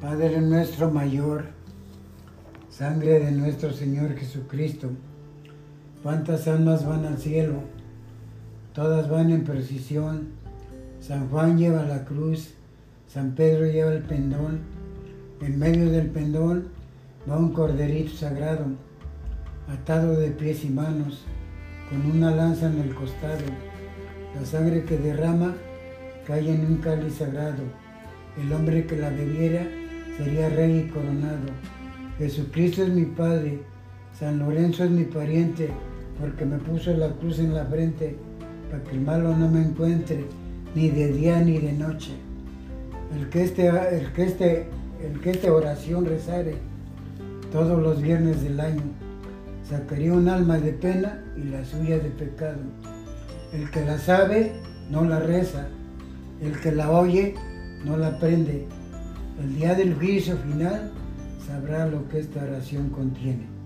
Padre 0.00 0.40
nuestro 0.40 0.90
mayor, 0.90 1.44
sangre 2.70 3.20
de 3.20 3.32
nuestro 3.32 3.70
Señor 3.70 4.16
Jesucristo, 4.16 4.88
cuántas 6.02 6.48
almas 6.48 6.86
van 6.86 7.04
al 7.04 7.18
cielo, 7.18 7.60
todas 8.72 9.10
van 9.10 9.30
en 9.30 9.44
precisión. 9.44 10.28
San 11.00 11.28
Juan 11.28 11.58
lleva 11.58 11.82
la 11.82 12.06
cruz, 12.06 12.54
San 13.08 13.34
Pedro 13.34 13.66
lleva 13.66 13.92
el 13.92 14.02
pendón, 14.02 14.60
en 15.42 15.58
medio 15.58 15.90
del 15.90 16.08
pendón 16.08 16.68
va 17.28 17.36
un 17.36 17.52
corderito 17.52 18.16
sagrado, 18.16 18.68
atado 19.68 20.18
de 20.18 20.30
pies 20.30 20.64
y 20.64 20.70
manos, 20.70 21.26
con 21.90 22.10
una 22.10 22.30
lanza 22.30 22.68
en 22.72 22.80
el 22.80 22.94
costado. 22.94 23.44
La 24.34 24.46
sangre 24.46 24.82
que 24.82 24.96
derrama 24.96 25.54
cae 26.26 26.54
en 26.54 26.64
un 26.64 26.76
cáliz 26.78 27.16
sagrado. 27.16 27.64
El 28.40 28.50
hombre 28.52 28.86
que 28.86 28.96
la 28.96 29.10
bebiera 29.10 29.66
sería 30.24 30.50
rey 30.50 30.80
y 30.86 30.90
coronado. 30.90 31.46
Jesucristo 32.18 32.82
es 32.82 32.90
mi 32.90 33.06
Padre, 33.06 33.62
San 34.18 34.38
Lorenzo 34.38 34.84
es 34.84 34.90
mi 34.90 35.04
pariente, 35.04 35.70
porque 36.20 36.44
me 36.44 36.58
puso 36.58 36.92
la 36.92 37.08
cruz 37.08 37.38
en 37.38 37.54
la 37.54 37.64
frente, 37.64 38.16
para 38.70 38.82
que 38.84 38.90
el 38.90 39.00
malo 39.00 39.34
no 39.34 39.48
me 39.48 39.62
encuentre, 39.62 40.26
ni 40.74 40.90
de 40.90 41.12
día 41.12 41.40
ni 41.40 41.58
de 41.58 41.72
noche. 41.72 42.12
El 43.16 43.30
que 43.30 43.44
este, 43.44 43.68
el 43.68 44.12
que 44.12 44.24
este, 44.24 44.66
el 45.02 45.20
que 45.20 45.30
esta 45.30 45.52
oración 45.52 46.04
rezare 46.04 46.56
todos 47.50 47.82
los 47.82 48.02
viernes 48.02 48.42
del 48.42 48.60
año, 48.60 48.82
sacaría 49.68 50.12
un 50.12 50.28
alma 50.28 50.58
de 50.58 50.72
pena 50.72 51.24
y 51.36 51.44
la 51.44 51.64
suya 51.64 51.98
de 51.98 52.10
pecado. 52.10 52.60
El 53.54 53.70
que 53.70 53.84
la 53.84 53.98
sabe, 53.98 54.52
no 54.90 55.02
la 55.04 55.18
reza. 55.18 55.66
El 56.42 56.60
que 56.60 56.72
la 56.72 56.90
oye, 56.90 57.34
no 57.84 57.96
la 57.96 58.08
aprende. 58.08 58.66
El 59.40 59.54
día 59.56 59.74
del 59.74 59.94
juicio 59.94 60.36
final 60.36 60.90
sabrá 61.46 61.86
lo 61.86 62.06
que 62.10 62.18
esta 62.18 62.42
oración 62.42 62.90
contiene. 62.90 63.59